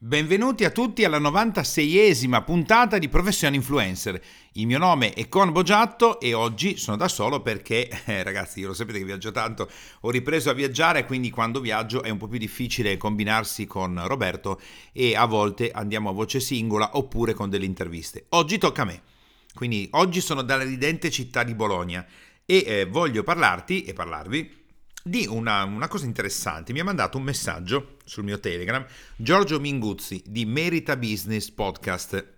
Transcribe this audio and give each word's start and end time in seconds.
Benvenuti 0.00 0.64
a 0.64 0.70
tutti 0.70 1.02
alla 1.02 1.18
96esima 1.18 2.44
puntata 2.44 2.98
di 2.98 3.08
Professione 3.08 3.56
Influencer. 3.56 4.22
Il 4.52 4.68
mio 4.68 4.78
nome 4.78 5.12
è 5.12 5.28
Con 5.28 5.50
Bogiatto 5.50 6.20
e 6.20 6.34
oggi 6.34 6.76
sono 6.76 6.96
da 6.96 7.08
solo 7.08 7.42
perché, 7.42 7.88
eh, 8.06 8.22
ragazzi, 8.22 8.62
lo 8.62 8.74
sapete 8.74 8.98
che 9.00 9.04
viaggio 9.04 9.32
tanto, 9.32 9.68
ho 10.02 10.10
ripreso 10.10 10.50
a 10.50 10.52
viaggiare, 10.52 11.04
quindi 11.04 11.30
quando 11.30 11.60
viaggio 11.60 12.04
è 12.04 12.10
un 12.10 12.16
po' 12.16 12.28
più 12.28 12.38
difficile 12.38 12.96
combinarsi 12.96 13.66
con 13.66 14.00
Roberto 14.06 14.60
e 14.92 15.16
a 15.16 15.24
volte 15.24 15.72
andiamo 15.72 16.10
a 16.10 16.12
voce 16.12 16.38
singola 16.38 16.96
oppure 16.96 17.34
con 17.34 17.50
delle 17.50 17.64
interviste. 17.64 18.26
Oggi 18.28 18.56
tocca 18.56 18.82
a 18.82 18.84
me. 18.84 19.02
Quindi 19.52 19.88
oggi 19.94 20.20
sono 20.20 20.42
dalla 20.42 20.62
ridente 20.62 21.10
città 21.10 21.42
di 21.42 21.56
Bologna 21.56 22.06
e 22.46 22.62
eh, 22.64 22.84
voglio 22.84 23.24
parlarti 23.24 23.82
e 23.82 23.94
parlarvi 23.94 24.58
di 25.02 25.26
una, 25.28 25.64
una, 25.64 25.88
cosa 25.88 26.06
interessante. 26.06 26.72
Mi 26.72 26.80
ha 26.80 26.84
mandato 26.84 27.18
un 27.18 27.24
messaggio 27.24 27.96
sul 28.04 28.24
mio 28.24 28.40
Telegram 28.40 28.84
Giorgio 29.16 29.60
Minguzzi 29.60 30.22
di 30.26 30.44
Merita 30.44 30.96
Business 30.96 31.50
Podcast 31.50 32.36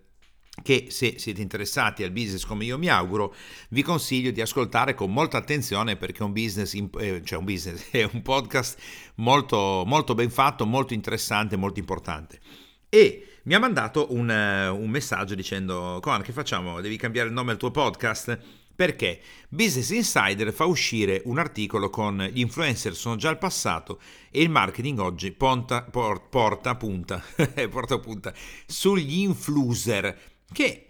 che 0.63 0.87
se 0.91 1.19
siete 1.19 1.41
interessati 1.41 2.03
al 2.03 2.11
business 2.11 2.45
come 2.45 2.65
io 2.65 2.79
mi 2.79 2.89
auguro, 2.89 3.35
vi 3.71 3.83
consiglio 3.83 4.31
di 4.31 4.41
ascoltare 4.41 4.95
con 4.95 5.13
molta 5.13 5.39
attenzione 5.39 5.97
perché 5.97 6.19
è 6.19 6.23
un 6.23 6.33
business, 6.33 6.75
eh, 6.75 7.23
cioè 7.25 7.39
un 7.39 7.45
business, 7.45 7.89
è 7.91 8.09
un 8.13 8.23
podcast 8.23 8.79
molto, 9.17 9.85
molto 9.87 10.15
ben 10.15 10.31
fatto, 10.31 10.67
molto 10.67 10.93
interessante, 10.93 11.57
molto 11.57 11.79
importante. 11.79 12.41
E 12.89 13.39
mi 13.45 13.55
ha 13.55 13.59
mandato 13.59 14.13
un, 14.13 14.29
un 14.29 14.91
messaggio 14.91 15.35
dicendo, 15.35 15.99
Conan, 16.03 16.23
che 16.23 16.33
facciamo? 16.33 16.81
Devi 16.81 16.97
cambiare 16.97 17.29
il 17.29 17.35
nome 17.35 17.53
al 17.53 17.57
tuo 17.57 17.71
podcast? 17.71 18.39
Perché 18.81 19.21
Business 19.51 19.91
Insider 19.91 20.55
fa 20.55 20.65
uscire 20.65 21.21
un 21.27 21.39
articolo 21.39 21.91
con 21.91 22.17
gli 22.33 22.41
influencer 22.41 22.95
sono 22.95 23.17
già 23.17 23.29
al 23.29 23.37
passato 23.37 24.01
e 24.31 24.41
il 24.41 24.49
marketing 24.49 24.99
oggi 25.01 25.33
ponta, 25.33 25.83
por, 25.83 26.31
porta, 26.31 26.75
punta, 26.77 27.23
porta 27.69 27.99
punta 27.99 28.33
sugli 28.65 29.19
influencer 29.19 30.19
che 30.51 30.87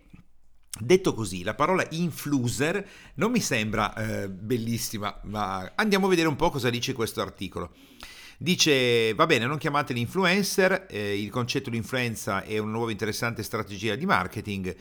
Detto 0.79 1.15
così, 1.15 1.43
la 1.43 1.57
parola 1.57 1.85
influencer 1.91 2.89
non 3.15 3.33
mi 3.33 3.41
sembra 3.41 3.93
eh, 3.93 4.31
bellissima, 4.31 5.19
ma 5.25 5.73
andiamo 5.75 6.07
a 6.07 6.11
vedere 6.11 6.29
un 6.29 6.37
po' 6.37 6.49
cosa 6.51 6.71
dice 6.71 6.93
questo 6.93 7.21
articolo. 7.21 7.73
Dice, 8.39 9.13
va 9.15 9.27
bene, 9.27 9.47
non 9.47 9.59
chiamateli 9.59 10.01
influencer, 10.01 10.87
eh, 10.89 11.21
il 11.21 11.29
concetto 11.29 11.71
di 11.71 11.77
influenza 11.77 12.45
è 12.45 12.57
una 12.59 12.71
nuova 12.71 12.93
interessante 12.93 13.43
strategia 13.43 13.97
di 13.97 14.07
marketing 14.07 14.75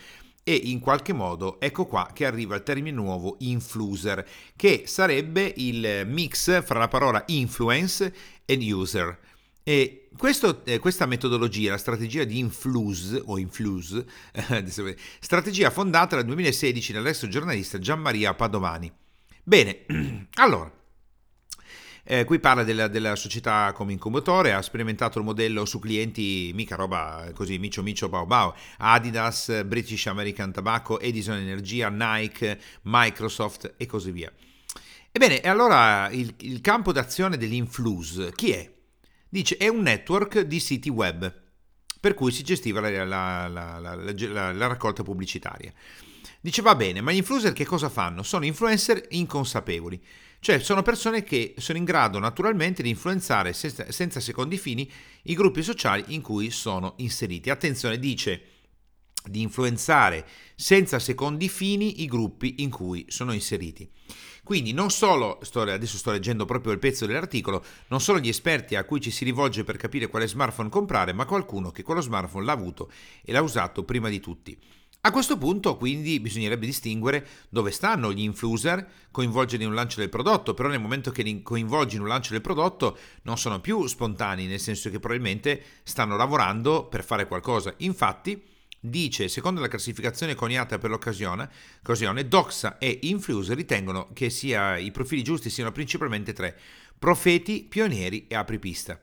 e 0.44 0.54
in 0.56 0.80
qualche 0.80 1.14
modo 1.14 1.60
ecco 1.60 1.86
qua 1.86 2.10
che 2.14 2.26
arriva 2.26 2.56
il 2.56 2.64
termine 2.64 2.96
nuovo 2.96 3.36
influencer, 3.40 4.28
che 4.56 4.84
sarebbe 4.86 5.54
il 5.58 6.04
mix 6.06 6.64
fra 6.64 6.80
la 6.80 6.88
parola 6.88 7.24
influence 7.28 8.14
e 8.46 8.74
user. 8.74 9.18
E 9.64 10.08
questo, 10.18 10.66
eh, 10.66 10.80
questa 10.80 11.06
metodologia, 11.06 11.72
la 11.72 11.78
strategia 11.78 12.24
di 12.24 12.40
influence, 12.40 13.22
o 13.24 13.38
influence, 13.38 14.04
eh, 14.34 14.98
strategia 15.20 15.70
fondata 15.70 16.16
nel 16.16 16.26
2016 16.26 16.94
dall'ex 16.94 17.28
giornalista 17.28 17.78
Gianmaria 17.78 18.34
Padovani. 18.34 18.92
Bene, 19.44 19.86
allora, 20.36 20.72
eh, 22.04 22.24
qui 22.24 22.40
parla 22.40 22.64
della, 22.64 22.88
della, 22.88 23.16
società 23.16 23.72
come 23.74 23.94
incubatore, 23.94 24.54
ha 24.54 24.62
sperimentato 24.62 25.20
il 25.20 25.26
modello 25.26 25.66
su 25.66 25.80
clienti, 25.80 26.52
mica 26.54 26.76
roba 26.76 27.30
così, 27.34 27.58
micio 27.58 27.84
micio 27.84 28.10
bao 28.10 28.26
bao, 28.26 28.56
Adidas, 28.78 29.64
British 29.66 30.08
American 30.08 30.52
Tobacco, 30.52 31.00
Edison 31.00 31.38
Energia, 31.38 31.90
Nike, 31.90 32.60
Microsoft 32.84 33.74
e 33.78 33.86
così 33.86 34.12
via. 34.12 34.32
Ebbene, 35.12 35.42
allora 35.42 36.10
il, 36.10 36.34
il 36.40 36.62
campo 36.62 36.92
d'azione 36.92 37.38
dell'Influx 37.38 38.32
chi 38.36 38.52
è? 38.52 38.72
Dice 39.28 39.58
è 39.58 39.68
un 39.68 39.82
network 39.82 40.42
di 40.42 40.60
siti 40.60 40.90
web 40.90 41.48
per 42.00 42.14
cui 42.14 42.32
si 42.32 42.44
gestiva 42.44 42.80
la, 42.80 43.04
la, 43.04 43.48
la, 43.48 44.54
la 44.54 44.68
raccolta 44.68 45.04
pubblicitaria. 45.04 45.74
Dice 46.42 46.62
va 46.62 46.74
bene, 46.76 47.02
ma 47.02 47.12
gli 47.12 47.18
influencer 47.18 47.52
che 47.52 47.66
cosa 47.66 47.90
fanno? 47.90 48.24
Sono 48.24 48.46
influencer 48.46 49.08
inconsapevoli. 49.10 50.02
Cioè 50.40 50.60
sono 50.60 50.82
persone 50.82 51.22
che 51.22 51.56
sono 51.58 51.78
in 51.78 51.84
grado 51.84 52.18
naturalmente 52.18 52.82
di 52.82 52.88
influenzare 52.88 53.52
senza, 53.52 53.92
senza 53.92 54.22
secondi 54.22 54.58
fini 54.58 54.90
i 55.24 55.34
gruppi 55.34 55.62
sociali 55.62 56.06
in 56.08 56.22
cui 56.22 56.50
sono 56.50 56.94
inseriti. 56.98 57.50
Attenzione, 57.50 58.00
dice 58.00 58.44
di 59.26 59.42
influenzare 59.42 60.26
senza 60.56 60.98
secondi 60.98 61.50
fini 61.50 62.04
i 62.04 62.06
gruppi 62.06 62.56
in 62.60 62.70
cui 62.70 63.06
sono 63.10 63.34
inseriti. 63.34 63.90
Quindi 64.42 64.72
non 64.72 64.90
solo, 64.92 65.40
sto, 65.42 65.62
adesso 65.62 65.98
sto 65.98 66.12
leggendo 66.12 66.46
proprio 66.46 66.72
il 66.72 66.80
pezzo 66.80 67.06
dell'articolo, 67.06 67.64
non 67.88 68.00
solo 68.00 68.20
gli 68.20 68.30
esperti 68.30 68.78
a 68.78 68.86
cui 68.86 69.02
ci 69.02 69.12
si 69.12 69.26
rivolge 69.26 69.66
per 69.66 69.76
capire 69.76 70.08
quale 70.08 70.26
smartphone 70.26 70.70
comprare, 70.70 71.12
ma 71.12 71.26
qualcuno 71.26 71.72
che 71.72 71.84
quello 71.84 72.00
smartphone 72.00 72.46
l'ha 72.46 72.54
avuto 72.54 72.90
e 73.24 73.34
l'ha 73.34 73.42
usato 73.42 73.84
prima 73.84 74.08
di 74.08 74.22
tutti. 74.22 74.58
A 75.02 75.12
questo 75.12 75.38
punto 75.38 75.78
quindi 75.78 76.20
bisognerebbe 76.20 76.66
distinguere 76.66 77.26
dove 77.48 77.72
stanno 77.72 78.12
gli 78.12 78.22
influencer 78.22 78.86
coinvolgere 79.12 79.64
in 79.64 79.70
un 79.70 79.76
lancio 79.76 80.02
del 80.02 80.10
prodotto, 80.10 80.54
però 80.54 80.68
nel 80.68 80.82
momento 80.82 81.10
che 81.10 81.24
li 81.24 81.42
coinvolgi 81.42 81.96
in 81.96 82.02
un 82.02 82.10
lancio 82.10 82.34
del 82.34 82.42
prodotto 82.42 82.98
non 83.22 83.38
sono 83.38 83.62
più 83.62 83.88
spontanei, 83.88 84.46
nel 84.46 84.60
senso 84.60 84.90
che 84.90 85.00
probabilmente 85.00 85.64
stanno 85.84 86.18
lavorando 86.18 86.86
per 86.88 87.06
fare 87.06 87.28
qualcosa. 87.28 87.74
Infatti 87.78 88.44
dice, 88.78 89.30
secondo 89.30 89.62
la 89.62 89.70
classificazione 89.70 90.36
coniata 90.36 90.78
per 90.78 90.90
l'occasione, 90.90 91.50
Doxa 92.28 92.78
e 92.78 93.00
Influencer 93.04 93.56
ritengono 93.56 94.10
che 94.12 94.30
sia, 94.30 94.78
i 94.78 94.92
profili 94.92 95.24
giusti 95.24 95.50
siano 95.50 95.72
principalmente 95.72 96.34
tre, 96.34 96.60
profeti, 97.00 97.64
pionieri 97.64 98.28
e 98.28 98.36
apripista. 98.36 99.00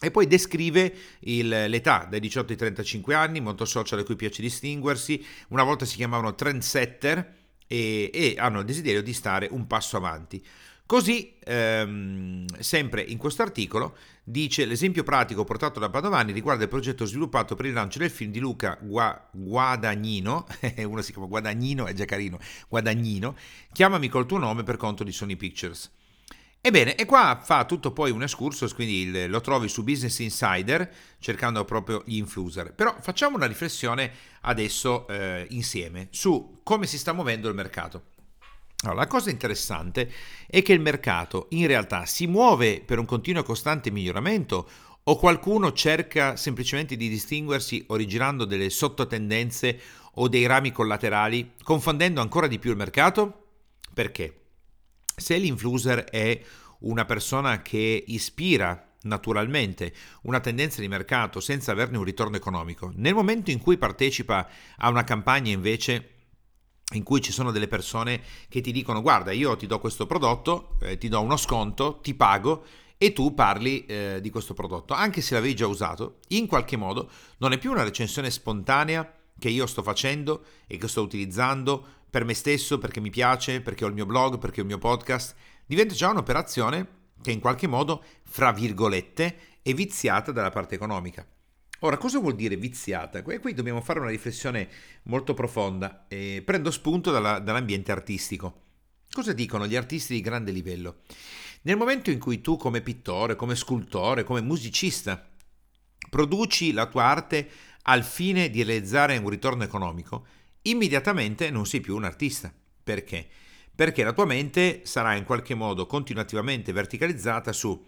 E 0.00 0.10
poi 0.12 0.26
descrive 0.26 0.94
il, 1.20 1.48
l'età 1.48 2.06
dai 2.08 2.20
18 2.20 2.52
ai 2.52 2.58
35 2.58 3.14
anni, 3.14 3.40
molto 3.40 3.64
social 3.64 3.98
a 3.98 4.04
cui 4.04 4.14
piace 4.16 4.42
distinguersi, 4.42 5.24
una 5.48 5.64
volta 5.64 5.84
si 5.84 5.96
chiamavano 5.96 6.34
trendsetter 6.34 7.34
e, 7.66 8.10
e 8.12 8.34
hanno 8.38 8.60
il 8.60 8.64
desiderio 8.64 9.02
di 9.02 9.12
stare 9.12 9.48
un 9.50 9.66
passo 9.66 9.96
avanti. 9.96 10.42
Così, 10.88 11.34
ehm, 11.44 12.46
sempre 12.60 13.02
in 13.02 13.18
questo 13.18 13.42
articolo, 13.42 13.94
dice 14.24 14.64
l'esempio 14.64 15.02
pratico 15.02 15.44
portato 15.44 15.78
da 15.78 15.90
Padovani 15.90 16.32
riguarda 16.32 16.62
il 16.62 16.70
progetto 16.70 17.04
sviluppato 17.04 17.54
per 17.54 17.66
il 17.66 17.74
lancio 17.74 17.98
del 17.98 18.08
film 18.08 18.30
di 18.30 18.38
Luca 18.38 18.78
Gua- 18.80 19.28
Guadagnino, 19.30 20.46
uno 20.86 21.02
si 21.02 21.12
chiama 21.12 21.26
Guadagnino, 21.26 21.84
è 21.84 21.92
già 21.92 22.06
carino, 22.06 22.38
Guadagnino, 22.68 23.36
chiamami 23.70 24.08
col 24.08 24.24
tuo 24.24 24.38
nome 24.38 24.62
per 24.62 24.78
conto 24.78 25.04
di 25.04 25.12
Sony 25.12 25.36
Pictures. 25.36 25.90
Ebbene, 26.60 26.96
e 26.96 27.04
qua 27.04 27.40
fa 27.42 27.64
tutto 27.64 27.92
poi 27.92 28.10
un 28.10 28.22
excursus, 28.22 28.74
quindi 28.74 29.26
lo 29.28 29.40
trovi 29.40 29.68
su 29.68 29.84
Business 29.84 30.18
Insider 30.18 30.92
cercando 31.18 31.64
proprio 31.64 32.02
gli 32.04 32.16
influencer. 32.16 32.74
Però 32.74 32.96
facciamo 33.00 33.36
una 33.36 33.46
riflessione 33.46 34.12
adesso 34.42 35.06
eh, 35.08 35.46
insieme 35.50 36.08
su 36.10 36.60
come 36.64 36.86
si 36.86 36.98
sta 36.98 37.12
muovendo 37.12 37.48
il 37.48 37.54
mercato. 37.54 38.16
Allora, 38.82 39.00
la 39.00 39.06
cosa 39.06 39.30
interessante 39.30 40.12
è 40.46 40.62
che 40.62 40.72
il 40.72 40.80
mercato 40.80 41.46
in 41.50 41.66
realtà 41.66 42.06
si 42.06 42.26
muove 42.26 42.80
per 42.84 42.98
un 42.98 43.06
continuo 43.06 43.42
e 43.42 43.44
costante 43.44 43.90
miglioramento 43.90 44.68
o 45.04 45.16
qualcuno 45.16 45.72
cerca 45.72 46.36
semplicemente 46.36 46.96
di 46.96 47.08
distinguersi 47.08 47.84
originando 47.88 48.44
delle 48.44 48.68
sottotendenze 48.68 49.80
o 50.14 50.28
dei 50.28 50.46
rami 50.46 50.70
collaterali, 50.70 51.54
confondendo 51.62 52.20
ancora 52.20 52.46
di 52.46 52.58
più 52.58 52.70
il 52.70 52.76
mercato? 52.76 53.46
Perché? 53.94 54.47
Se 55.18 55.36
l'influencer 55.36 56.04
è 56.04 56.40
una 56.80 57.04
persona 57.04 57.62
che 57.62 58.04
ispira 58.06 58.88
naturalmente 59.02 59.92
una 60.22 60.40
tendenza 60.40 60.80
di 60.80 60.88
mercato 60.88 61.40
senza 61.40 61.72
averne 61.72 61.98
un 61.98 62.04
ritorno 62.04 62.36
economico, 62.36 62.92
nel 62.96 63.14
momento 63.14 63.50
in 63.50 63.60
cui 63.60 63.76
partecipa 63.76 64.48
a 64.76 64.88
una 64.88 65.04
campagna 65.04 65.52
invece 65.52 66.14
in 66.92 67.02
cui 67.02 67.20
ci 67.20 67.32
sono 67.32 67.50
delle 67.50 67.68
persone 67.68 68.22
che 68.48 68.60
ti 68.60 68.72
dicono 68.72 69.02
guarda 69.02 69.30
io 69.32 69.56
ti 69.56 69.66
do 69.66 69.78
questo 69.78 70.06
prodotto, 70.06 70.76
eh, 70.80 70.96
ti 70.96 71.08
do 71.08 71.20
uno 71.20 71.36
sconto, 71.36 71.98
ti 72.00 72.14
pago 72.14 72.64
e 72.96 73.12
tu 73.12 73.34
parli 73.34 73.86
eh, 73.86 74.18
di 74.20 74.30
questo 74.30 74.54
prodotto, 74.54 74.94
anche 74.94 75.20
se 75.20 75.34
l'avevi 75.34 75.54
già 75.54 75.66
usato, 75.66 76.18
in 76.28 76.46
qualche 76.46 76.76
modo 76.76 77.10
non 77.38 77.52
è 77.52 77.58
più 77.58 77.70
una 77.70 77.84
recensione 77.84 78.30
spontanea 78.30 79.17
che 79.38 79.48
io 79.48 79.66
sto 79.66 79.82
facendo 79.82 80.44
e 80.66 80.76
che 80.76 80.88
sto 80.88 81.02
utilizzando 81.02 81.86
per 82.10 82.24
me 82.24 82.34
stesso, 82.34 82.78
perché 82.78 83.00
mi 83.00 83.10
piace, 83.10 83.60
perché 83.60 83.84
ho 83.84 83.88
il 83.88 83.94
mio 83.94 84.06
blog, 84.06 84.38
perché 84.38 84.60
ho 84.60 84.62
il 84.62 84.68
mio 84.68 84.78
podcast, 84.78 85.34
diventa 85.66 85.94
già 85.94 86.10
un'operazione 86.10 86.96
che 87.22 87.32
in 87.32 87.40
qualche 87.40 87.66
modo, 87.66 88.02
fra 88.24 88.52
virgolette, 88.52 89.38
è 89.62 89.74
viziata 89.74 90.32
dalla 90.32 90.50
parte 90.50 90.74
economica. 90.74 91.26
Ora, 91.80 91.96
cosa 91.96 92.18
vuol 92.18 92.34
dire 92.34 92.56
viziata? 92.56 93.22
E 93.24 93.38
qui 93.38 93.54
dobbiamo 93.54 93.80
fare 93.80 94.00
una 94.00 94.08
riflessione 94.08 94.68
molto 95.04 95.34
profonda. 95.34 96.06
E 96.08 96.42
prendo 96.44 96.70
spunto 96.70 97.10
dalla, 97.10 97.38
dall'ambiente 97.38 97.92
artistico. 97.92 98.62
Cosa 99.12 99.32
dicono 99.32 99.66
gli 99.66 99.76
artisti 99.76 100.14
di 100.14 100.20
grande 100.20 100.50
livello? 100.50 101.02
Nel 101.62 101.76
momento 101.76 102.10
in 102.10 102.18
cui 102.18 102.40
tu 102.40 102.56
come 102.56 102.80
pittore, 102.80 103.36
come 103.36 103.54
scultore, 103.54 104.24
come 104.24 104.40
musicista 104.40 105.28
produci 106.08 106.72
la 106.72 106.86
tua 106.86 107.04
arte 107.04 107.48
al 107.82 108.04
fine 108.04 108.50
di 108.50 108.62
realizzare 108.62 109.16
un 109.16 109.28
ritorno 109.28 109.64
economico, 109.64 110.26
immediatamente 110.62 111.50
non 111.50 111.66
sei 111.66 111.80
più 111.80 111.96
un 111.96 112.04
artista. 112.04 112.52
Perché? 112.82 113.26
Perché 113.74 114.02
la 114.02 114.12
tua 114.12 114.24
mente 114.24 114.82
sarà 114.84 115.14
in 115.14 115.24
qualche 115.24 115.54
modo 115.54 115.86
continuativamente 115.86 116.72
verticalizzata 116.72 117.52
su 117.52 117.80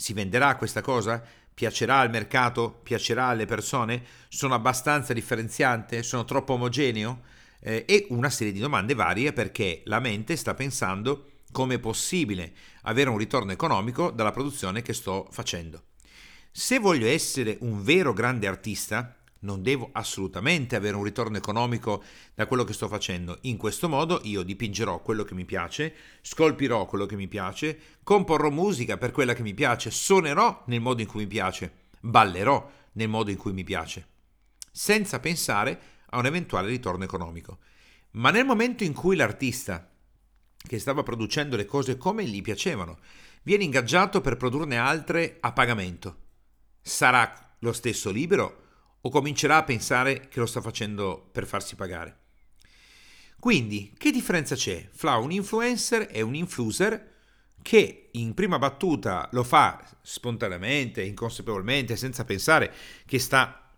si 0.00 0.14
venderà 0.14 0.56
questa 0.56 0.80
cosa? 0.80 1.22
Piacerà 1.52 1.98
al 1.98 2.08
mercato? 2.08 2.80
Piacerà 2.82 3.26
alle 3.26 3.44
persone? 3.44 4.02
Sono 4.28 4.54
abbastanza 4.54 5.12
differenziante? 5.12 6.02
Sono 6.02 6.24
troppo 6.24 6.54
omogeneo? 6.54 7.20
Eh, 7.60 7.84
e 7.86 8.06
una 8.08 8.30
serie 8.30 8.54
di 8.54 8.60
domande 8.60 8.94
varie 8.94 9.34
perché 9.34 9.82
la 9.84 10.00
mente 10.00 10.36
sta 10.36 10.54
pensando 10.54 11.32
come 11.52 11.74
è 11.74 11.78
possibile 11.78 12.52
avere 12.82 13.10
un 13.10 13.18
ritorno 13.18 13.52
economico 13.52 14.10
dalla 14.10 14.32
produzione 14.32 14.80
che 14.80 14.94
sto 14.94 15.28
facendo. 15.30 15.82
Se 16.50 16.78
voglio 16.78 17.06
essere 17.06 17.58
un 17.60 17.82
vero 17.82 18.14
grande 18.14 18.46
artista, 18.46 19.19
non 19.40 19.62
devo 19.62 19.90
assolutamente 19.92 20.76
avere 20.76 20.96
un 20.96 21.04
ritorno 21.04 21.36
economico 21.36 22.02
da 22.34 22.46
quello 22.46 22.64
che 22.64 22.72
sto 22.72 22.88
facendo. 22.88 23.38
In 23.42 23.56
questo 23.56 23.88
modo 23.88 24.20
io 24.24 24.42
dipingerò 24.42 25.00
quello 25.00 25.24
che 25.24 25.34
mi 25.34 25.44
piace, 25.44 25.94
scolpirò 26.20 26.86
quello 26.86 27.06
che 27.06 27.16
mi 27.16 27.28
piace, 27.28 27.78
comporrò 28.02 28.50
musica 28.50 28.98
per 28.98 29.12
quella 29.12 29.34
che 29.34 29.42
mi 29.42 29.54
piace, 29.54 29.90
suonerò 29.90 30.64
nel 30.66 30.80
modo 30.80 31.00
in 31.00 31.06
cui 31.06 31.22
mi 31.22 31.28
piace, 31.28 31.72
ballerò 32.00 32.70
nel 32.92 33.08
modo 33.08 33.30
in 33.30 33.36
cui 33.36 33.52
mi 33.52 33.64
piace, 33.64 34.06
senza 34.70 35.20
pensare 35.20 35.80
a 36.10 36.18
un 36.18 36.26
eventuale 36.26 36.68
ritorno 36.68 37.04
economico. 37.04 37.58
Ma 38.12 38.30
nel 38.30 38.44
momento 38.44 38.84
in 38.84 38.92
cui 38.92 39.16
l'artista 39.16 39.88
che 40.56 40.78
stava 40.78 41.02
producendo 41.02 41.56
le 41.56 41.64
cose 41.64 41.96
come 41.96 42.24
gli 42.24 42.42
piacevano 42.42 42.98
viene 43.42 43.64
ingaggiato 43.64 44.20
per 44.20 44.36
produrne 44.36 44.76
altre 44.76 45.38
a 45.40 45.52
pagamento, 45.52 46.16
sarà 46.82 47.54
lo 47.60 47.72
stesso 47.72 48.10
libero 48.10 48.59
o 49.02 49.10
comincerà 49.10 49.58
a 49.58 49.64
pensare 49.64 50.28
che 50.28 50.40
lo 50.40 50.46
sta 50.46 50.60
facendo 50.60 51.28
per 51.32 51.46
farsi 51.46 51.74
pagare. 51.74 52.18
Quindi, 53.38 53.94
che 53.96 54.10
differenza 54.10 54.54
c'è 54.54 54.88
fra 54.92 55.16
un 55.16 55.32
influencer 55.32 56.08
e 56.10 56.20
un 56.20 56.34
influencer 56.34 57.08
che 57.62 58.08
in 58.12 58.34
prima 58.34 58.58
battuta 58.58 59.28
lo 59.32 59.42
fa 59.42 59.82
spontaneamente, 60.02 61.02
inconsapevolmente, 61.02 61.96
senza 61.96 62.24
pensare 62.24 62.72
che 63.06 63.18
sta 63.18 63.72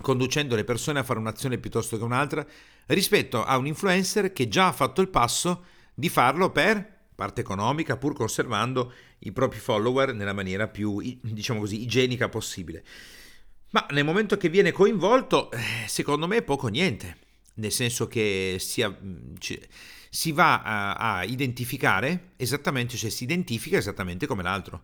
conducendo 0.00 0.56
le 0.56 0.64
persone 0.64 0.98
a 0.98 1.04
fare 1.04 1.18
un'azione 1.18 1.58
piuttosto 1.58 1.96
che 1.96 2.04
un'altra, 2.04 2.44
rispetto 2.86 3.44
a 3.44 3.56
un 3.56 3.66
influencer 3.66 4.32
che 4.32 4.48
già 4.48 4.68
ha 4.68 4.72
fatto 4.72 5.00
il 5.00 5.08
passo 5.08 5.64
di 5.94 6.08
farlo 6.08 6.50
per 6.50 6.94
parte 7.14 7.40
economica, 7.40 7.96
pur 7.96 8.14
conservando 8.14 8.92
i 9.20 9.32
propri 9.32 9.58
follower 9.58 10.12
nella 10.14 10.34
maniera 10.34 10.68
più, 10.68 11.00
diciamo 11.22 11.60
così, 11.60 11.80
igienica 11.82 12.28
possibile. 12.28 12.84
Ma 13.76 13.86
nel 13.90 14.06
momento 14.06 14.38
che 14.38 14.48
viene 14.48 14.72
coinvolto, 14.72 15.50
eh, 15.50 15.58
secondo 15.86 16.26
me 16.26 16.40
poco 16.40 16.68
niente, 16.68 17.18
nel 17.56 17.70
senso 17.70 18.06
che 18.06 18.58
mm, 18.58 19.34
si 20.08 20.32
va 20.32 20.62
a, 20.62 20.92
a 20.94 21.24
identificare 21.24 22.30
esattamente, 22.36 22.96
cioè 22.96 23.10
si 23.10 23.24
identifica 23.24 23.76
esattamente 23.76 24.26
come 24.26 24.42
l'altro. 24.42 24.80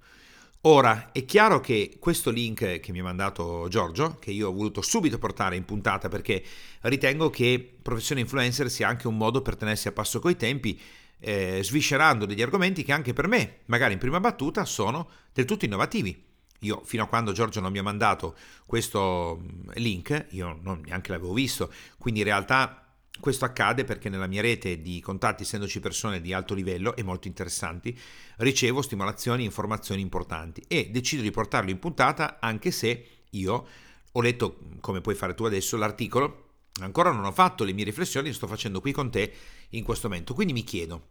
Ora, 0.64 1.10
è 1.10 1.24
chiaro 1.24 1.58
che 1.60 1.96
questo 1.98 2.28
link 2.28 2.80
che 2.80 2.92
mi 2.92 3.00
ha 3.00 3.02
mandato 3.02 3.66
Giorgio, 3.70 4.18
che 4.20 4.30
io 4.30 4.50
ho 4.50 4.52
voluto 4.52 4.82
subito 4.82 5.16
portare 5.16 5.56
in 5.56 5.64
puntata 5.64 6.10
perché 6.10 6.44
ritengo 6.82 7.30
che 7.30 7.76
professione 7.80 8.20
influencer 8.20 8.68
sia 8.68 8.88
anche 8.88 9.08
un 9.08 9.16
modo 9.16 9.40
per 9.40 9.56
tenersi 9.56 9.88
a 9.88 9.92
passo 9.92 10.18
coi 10.18 10.36
tempi, 10.36 10.78
eh, 11.18 11.60
sviscerando 11.62 12.26
degli 12.26 12.42
argomenti 12.42 12.84
che 12.84 12.92
anche 12.92 13.14
per 13.14 13.26
me, 13.26 13.60
magari 13.66 13.94
in 13.94 13.98
prima 13.98 14.20
battuta, 14.20 14.66
sono 14.66 15.08
del 15.32 15.46
tutto 15.46 15.64
innovativi. 15.64 16.31
Io 16.62 16.82
fino 16.84 17.04
a 17.04 17.06
quando 17.06 17.32
Giorgio 17.32 17.60
non 17.60 17.72
mi 17.72 17.78
ha 17.78 17.82
mandato 17.82 18.36
questo 18.66 19.40
mm, 19.40 19.70
link, 19.74 20.26
io 20.30 20.58
non 20.62 20.82
neanche 20.84 21.12
l'avevo 21.12 21.32
visto, 21.32 21.72
quindi 21.98 22.20
in 22.20 22.26
realtà 22.26 22.82
questo 23.20 23.44
accade 23.44 23.84
perché 23.84 24.08
nella 24.08 24.26
mia 24.26 24.42
rete 24.42 24.80
di 24.80 25.00
contatti, 25.00 25.42
essendoci 25.42 25.80
persone 25.80 26.20
di 26.20 26.32
alto 26.32 26.54
livello 26.54 26.96
e 26.96 27.02
molto 27.02 27.28
interessanti, 27.28 27.96
ricevo 28.38 28.82
stimolazioni 28.82 29.42
e 29.42 29.46
informazioni 29.46 30.00
importanti 30.00 30.62
e 30.66 30.90
decido 30.90 31.22
di 31.22 31.30
portarlo 31.30 31.70
in 31.70 31.78
puntata 31.78 32.38
anche 32.40 32.70
se 32.70 33.06
io 33.30 33.66
ho 34.12 34.20
letto, 34.20 34.58
come 34.80 35.00
puoi 35.00 35.14
fare 35.14 35.34
tu 35.34 35.44
adesso, 35.44 35.76
l'articolo, 35.76 36.50
ancora 36.80 37.10
non 37.12 37.24
ho 37.24 37.32
fatto 37.32 37.64
le 37.64 37.72
mie 37.72 37.84
riflessioni, 37.84 38.32
sto 38.32 38.46
facendo 38.46 38.80
qui 38.80 38.92
con 38.92 39.10
te 39.10 39.32
in 39.70 39.84
questo 39.84 40.08
momento. 40.08 40.34
Quindi 40.34 40.52
mi 40.52 40.64
chiedo, 40.64 41.08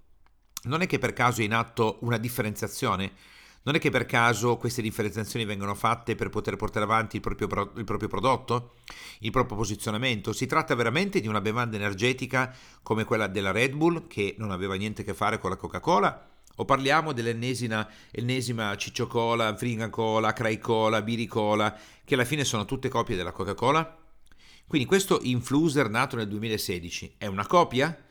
non 0.63 0.81
è 0.81 0.87
che 0.87 0.99
per 0.99 1.13
caso 1.13 1.41
è 1.41 1.43
in 1.43 1.53
atto 1.53 1.97
una 2.01 2.17
differenziazione 2.17 3.11
non 3.63 3.75
è 3.75 3.79
che 3.79 3.91
per 3.91 4.05
caso 4.05 4.57
queste 4.57 4.81
differenziazioni 4.81 5.45
vengono 5.45 5.75
fatte 5.75 6.15
per 6.15 6.29
poter 6.29 6.55
portare 6.55 6.85
avanti 6.85 7.17
il 7.17 7.21
proprio, 7.21 7.71
il 7.75 7.83
proprio, 7.83 8.07
prodotto, 8.07 8.73
il 9.19 9.31
proprio 9.31 9.57
posizionamento. 9.57 10.33
Si 10.33 10.47
tratta 10.47 10.73
veramente 10.73 11.19
di 11.19 11.27
una 11.27 11.41
bevanda 11.41 11.75
energetica 11.75 12.55
come 12.81 13.03
quella 13.03 13.27
della 13.27 13.51
Red 13.51 13.73
Bull, 13.73 14.07
che 14.07 14.35
non 14.37 14.51
aveva 14.51 14.75
niente 14.75 15.01
a 15.01 15.05
che 15.05 15.13
fare 15.13 15.37
con 15.37 15.51
la 15.51 15.57
Coca-Cola, 15.57 16.29
o 16.55 16.65
parliamo 16.65 17.13
dell'ennesima 17.13 17.87
ennesima 18.11 18.75
Ciccio 18.77 19.07
Cola, 19.07 19.55
Fringa 19.55 19.89
Cola, 19.89 20.33
Cray 20.33 20.57
Cola, 20.57 21.01
Biri 21.01 21.27
Cola, 21.27 21.77
che 22.03 22.15
alla 22.15 22.25
fine 22.25 22.43
sono 22.43 22.65
tutte 22.65 22.89
copie 22.89 23.15
della 23.15 23.31
Coca-Cola? 23.31 23.97
Quindi 24.67 24.87
questo 24.87 25.19
influencer 25.21 25.89
nato 25.89 26.15
nel 26.15 26.27
2016 26.27 27.15
è 27.17 27.25
una 27.27 27.45
copia? 27.45 28.05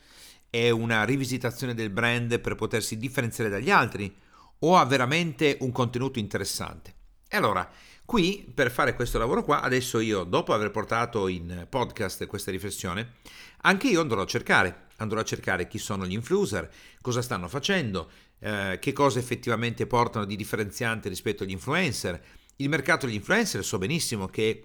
È 0.48 0.68
una 0.70 1.04
rivisitazione 1.04 1.74
del 1.74 1.90
brand 1.90 2.38
per 2.40 2.54
potersi 2.54 2.98
differenziare 2.98 3.50
dagli 3.50 3.70
altri? 3.70 4.14
O 4.60 4.76
ha 4.76 4.84
veramente 4.84 5.56
un 5.60 5.72
contenuto 5.72 6.18
interessante. 6.18 6.94
E 7.28 7.36
allora, 7.36 7.68
qui 8.04 8.50
per 8.52 8.70
fare 8.70 8.94
questo 8.94 9.18
lavoro 9.18 9.44
qua, 9.44 9.60
adesso 9.60 10.00
io, 10.00 10.24
dopo 10.24 10.52
aver 10.52 10.70
portato 10.70 11.28
in 11.28 11.66
podcast 11.68 12.26
questa 12.26 12.50
riflessione, 12.50 13.14
anche 13.62 13.88
io 13.88 14.00
andrò 14.00 14.22
a 14.22 14.26
cercare, 14.26 14.88
andrò 14.96 15.20
a 15.20 15.24
cercare 15.24 15.68
chi 15.68 15.78
sono 15.78 16.06
gli 16.06 16.12
influencer, 16.12 16.70
cosa 17.00 17.22
stanno 17.22 17.48
facendo, 17.48 18.10
eh, 18.40 18.78
che 18.80 18.92
cosa 18.92 19.18
effettivamente 19.18 19.86
portano 19.86 20.24
di 20.24 20.36
differenziante 20.36 21.08
rispetto 21.08 21.44
agli 21.44 21.50
influencer. 21.50 22.20
Il 22.56 22.68
mercato 22.68 23.06
degli 23.06 23.14
influencer 23.14 23.64
so 23.64 23.78
benissimo 23.78 24.26
che 24.26 24.64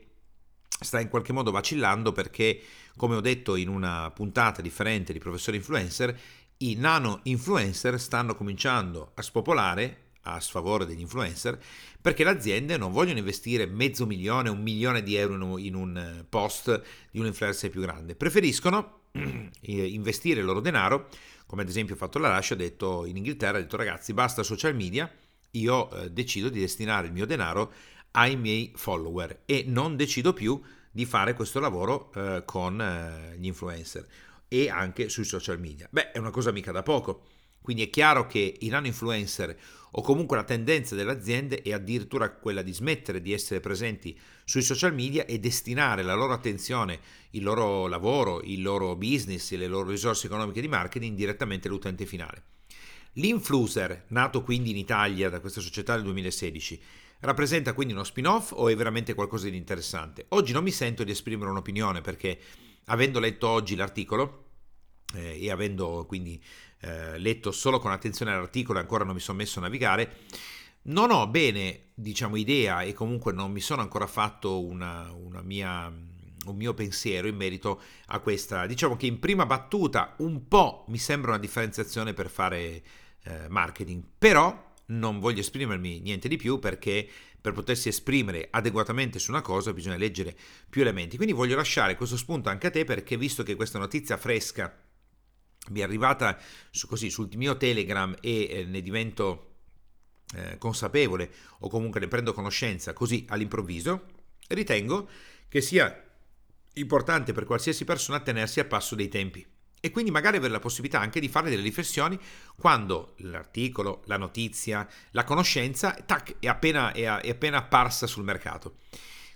sta 0.68 1.00
in 1.00 1.10
qualche 1.10 1.32
modo 1.32 1.52
vacillando 1.52 2.12
perché, 2.12 2.60
come 2.98 3.16
ho 3.16 3.22
detto 3.22 3.56
in 3.56 3.70
una 3.70 4.12
puntata 4.12 4.62
differente 4.62 5.14
di 5.14 5.20
Professore 5.20 5.58
Influencer, 5.58 6.20
i 6.58 6.76
nano 6.76 7.20
influencer 7.24 8.00
stanno 8.00 8.36
cominciando 8.36 9.12
a 9.16 9.22
spopolare 9.22 10.04
a 10.28 10.40
sfavore 10.40 10.86
degli 10.86 11.02
influencer 11.02 11.60
perché 12.02 12.24
le 12.24 12.32
aziende 12.32 12.78
non 12.78 12.92
vogliono 12.92 13.20
investire 13.20 13.66
mezzo 13.66 14.06
milione, 14.06 14.50
un 14.50 14.62
milione 14.62 15.04
di 15.04 15.16
euro 15.16 15.58
in 15.58 15.76
un 15.76 15.98
eh, 15.98 16.24
post 16.28 16.82
di 17.12 17.20
un 17.20 17.26
influencer 17.26 17.70
più 17.70 17.82
grande, 17.82 18.16
preferiscono 18.16 19.02
investire 19.62 20.40
il 20.40 20.46
loro 20.46 20.60
denaro, 20.60 21.10
come 21.48 21.64
ad 21.64 21.70
esempio 21.70 21.96
ha 21.96 21.98
fatto 21.98 22.20
la 22.20 22.36
Russia, 22.36 22.56
ha 22.56 22.60
detto 22.60 23.06
in 23.06 23.18
Inghilterra, 23.18 23.58
ha 23.58 23.62
detto 23.62 23.78
ragazzi 23.78 24.14
basta 24.14 24.44
social 24.44 24.76
media, 24.76 25.12
io 25.52 25.92
eh, 25.92 26.12
decido 26.12 26.50
di 26.50 26.60
destinare 26.60 27.08
il 27.08 27.14
mio 27.14 27.26
denaro 27.26 27.72
ai 28.12 28.36
miei 28.36 28.72
follower 28.76 29.42
e 29.46 29.64
non 29.68 29.96
decido 29.96 30.34
più 30.34 30.62
di 30.92 31.06
fare 31.06 31.34
questo 31.34 31.60
lavoro 31.60 32.12
eh, 32.14 32.44
con 32.46 32.80
eh, 32.80 33.36
gli 33.38 33.46
influencer 33.48 34.08
e 34.48 34.70
anche 34.70 35.10
sui 35.10 35.24
social 35.24 35.60
media. 35.60 35.88
Beh, 35.90 36.12
è 36.12 36.18
una 36.18 36.32
cosa 36.32 36.52
mica 36.52 36.72
da 36.72 36.84
poco. 36.84 37.24
Quindi 37.62 37.84
è 37.84 37.90
chiaro 37.90 38.28
che 38.28 38.58
i 38.60 38.68
nano 38.68 38.86
influencer 38.86 39.58
o 39.98 40.02
comunque 40.02 40.38
la 40.38 40.44
tendenza 40.44 40.94
delle 40.94 41.12
aziende 41.12 41.64
è 41.64 41.72
addirittura 41.72 42.30
quella 42.30 42.62
di 42.62 42.72
smettere 42.72 43.22
di 43.22 43.34
essere 43.34 43.60
presenti 43.60 44.16
sui 44.44 44.62
social 44.62 44.94
media 44.94 45.26
e 45.26 45.40
destinare 45.40 46.04
la 46.04 46.14
loro 46.14 46.34
attenzione, 46.34 47.00
il 47.32 47.42
loro 47.42 47.88
lavoro, 47.88 48.42
il 48.44 48.62
loro 48.62 48.96
business 48.96 49.52
le 49.54 49.66
loro 49.66 49.90
risorse 49.90 50.28
economiche 50.28 50.62
di 50.62 50.68
marketing 50.68 51.16
direttamente 51.16 51.68
all'utente 51.68 52.06
finale. 52.06 52.44
L'influencer, 53.14 54.06
nato 54.10 54.44
quindi 54.44 54.70
in 54.72 54.78
Italia 54.78 55.30
da 55.30 55.40
questa 55.40 55.62
società 55.62 55.96
nel 55.96 56.04
2016, 56.04 56.80
rappresenta 57.22 57.74
quindi 57.74 57.94
uno 57.94 58.04
spin-off 58.04 58.52
o 58.52 58.70
è 58.70 58.76
veramente 58.76 59.14
qualcosa 59.14 59.50
di 59.50 59.58
interessante? 59.58 60.26
Oggi 60.30 60.52
non 60.52 60.64
mi 60.64 60.72
sento 60.72 61.04
di 61.04 61.12
esprimere 61.12 61.50
un'opinione 61.50 62.02
perché 62.02 62.38
avendo 62.86 63.20
letto 63.20 63.48
oggi 63.48 63.76
l'articolo 63.76 64.44
eh, 65.14 65.44
e 65.44 65.52
avendo 65.52 66.06
quindi 66.08 66.42
eh, 66.82 67.18
letto 67.18 67.52
solo 67.52 67.80
con 67.80 67.92
attenzione 67.92 68.32
l'articolo 68.32 68.80
e 68.80 68.82
ancora 68.82 69.04
non 69.04 69.14
mi 69.14 69.20
sono 69.20 69.38
messo 69.38 69.60
a 69.60 69.64
navigare, 69.64 70.18
non 70.84 71.12
ho 71.12 71.28
bene, 71.28 71.92
diciamo, 71.96 72.36
idea 72.36 72.82
e 72.82 72.94
comunque 72.94 73.34
non 73.34 73.52
mi 73.52 73.62
sono 73.62 73.82
ancora 73.82 74.08
fatto 74.08 74.64
una, 74.64 75.12
una 75.12 75.42
mia, 75.42 75.88
un 75.88 76.56
mio 76.56 76.74
pensiero 76.74 77.28
in 77.28 77.36
merito 77.36 77.82
a 78.08 78.20
questa. 78.20 78.66
Diciamo 78.68 78.96
che 78.96 79.08
in 79.08 79.20
prima 79.20 79.46
battuta 79.46 80.14
un 80.18 80.48
po' 80.48 80.86
mi 80.90 80.98
sembra 80.98 81.32
una 81.32 81.40
differenziazione 81.40 82.14
per 82.14 82.30
fare 82.30 82.84
eh, 83.24 83.48
marketing, 83.50 84.04
però 84.18 84.74
non 84.88 85.20
voglio 85.20 85.40
esprimermi 85.40 86.02
niente 86.02 86.28
di 86.28 86.38
più 86.38 86.60
perché 86.60 87.10
per 87.46 87.54
potersi 87.54 87.90
esprimere 87.90 88.48
adeguatamente 88.50 89.20
su 89.20 89.30
una 89.30 89.44
cosa 89.44 89.72
bisogna 89.72 89.98
leggere 89.98 90.36
più 90.68 90.82
elementi. 90.82 91.16
Quindi 91.16 91.36
voglio 91.36 91.56
lasciare 91.56 91.96
questo 91.96 92.18
spunto 92.18 92.50
anche 92.50 92.66
a 92.68 92.72
te 92.72 92.86
perché 92.86 93.18
visto 93.18 93.44
che 93.44 93.56
questa 93.56 93.78
notizia 93.78 94.18
fresca 94.18 94.76
mi 95.70 95.80
è 95.80 95.84
arrivata 95.84 96.40
su, 96.72 96.88
così, 96.88 97.12
sul 97.12 97.30
mio 97.36 97.56
Telegram 97.56 98.16
e 98.20 98.48
eh, 98.50 98.66
ne 98.66 98.82
divento 98.82 99.58
eh, 100.36 100.58
consapevole 100.58 101.32
o 101.60 101.70
comunque 101.70 102.00
ne 102.00 102.08
prendo 102.08 102.34
conoscenza 102.34 102.94
così 102.94 103.28
all'improvviso, 103.30 104.06
ritengo 104.48 105.08
che 105.48 105.62
sia 105.62 106.04
importante 106.74 107.32
per 107.32 107.46
qualsiasi 107.46 107.86
persona 107.86 108.22
tenersi 108.22 108.60
a 108.60 108.66
passo 108.66 108.96
dei 108.96 109.08
tempi 109.08 109.46
e 109.86 109.92
quindi 109.92 110.10
magari 110.10 110.38
avere 110.38 110.52
la 110.52 110.60
possibilità 110.60 111.00
anche 111.00 111.20
di 111.20 111.28
fare 111.28 111.52
delle 111.52 111.62
riflessioni 111.62 112.18
quando 112.56 113.14
l'articolo, 113.18 114.02
la 114.06 114.18
notizia, 114.18 114.88
la 115.12 115.24
conoscenza 115.24 115.92
tac, 115.92 116.38
è, 116.40 116.48
appena, 116.48 116.92
è, 116.92 117.04
è 117.04 117.30
appena 117.30 117.58
apparsa 117.58 118.08
sul 118.08 118.24
mercato. 118.24 118.78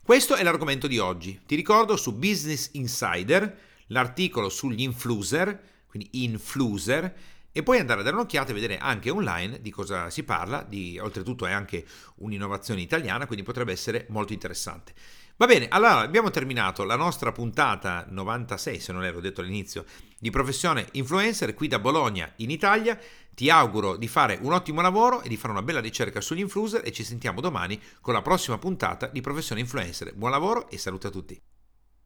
Questo 0.02 0.34
è 0.34 0.42
l'argomento 0.42 0.88
di 0.88 0.98
oggi. 0.98 1.40
Ti 1.46 1.54
ricordo 1.54 1.96
su 1.98 2.16
Business 2.16 2.72
Insider 2.72 3.60
l'articolo 3.90 4.50
sugli 4.50 4.82
influencer, 4.82 5.62
quindi 5.86 6.24
influencer, 6.24 7.14
e 7.60 7.64
puoi 7.64 7.80
andare 7.80 8.00
a 8.00 8.04
dare 8.04 8.16
un'occhiata 8.16 8.52
e 8.52 8.54
vedere 8.54 8.78
anche 8.78 9.10
online 9.10 9.62
di 9.62 9.70
cosa 9.70 10.10
si 10.10 10.24
parla, 10.24 10.64
di, 10.64 10.98
oltretutto 10.98 11.46
è 11.46 11.52
anche 11.52 11.86
un'innovazione 12.16 12.82
italiana, 12.82 13.26
quindi 13.26 13.44
potrebbe 13.44 13.74
essere 13.74 14.06
molto 14.10 14.34
interessante. 14.34 14.94
Va 15.36 15.46
bene, 15.46 15.68
allora 15.70 16.00
abbiamo 16.00 16.30
terminato 16.30 16.84
la 16.84 16.96
nostra 16.96 17.32
puntata 17.32 18.06
96, 18.10 18.80
se 18.80 18.92
non 18.92 19.04
ero 19.04 19.20
detto 19.20 19.42
all'inizio, 19.42 19.86
di 20.18 20.30
professione 20.30 20.88
influencer 20.94 21.54
qui 21.54 21.68
da 21.68 21.80
Bologna 21.80 22.32
in 22.38 22.50
Italia. 22.50 22.98
Ti 23.34 23.50
auguro 23.50 23.96
di 23.96 24.08
fare 24.08 24.38
un 24.42 24.52
ottimo 24.52 24.82
lavoro 24.82 25.22
e 25.22 25.30
di 25.30 25.38
fare 25.38 25.54
una 25.54 25.62
bella 25.62 25.80
ricerca 25.80 26.20
sugli 26.20 26.40
influencer 26.40 26.82
e 26.84 26.92
ci 26.92 27.06
sentiamo 27.06 27.40
domani 27.40 27.80
con 28.02 28.14
la 28.14 28.22
prossima 28.22 28.58
puntata 28.58 29.08
di 29.08 29.22
professione 29.22 29.62
influencer. 29.62 30.14
Buon 30.14 30.32
lavoro 30.32 30.70
e 30.70 30.78
saluto 30.78 31.08
a 31.08 31.12
tutti. 31.12 31.42